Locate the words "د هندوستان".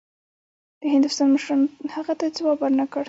0.81-1.27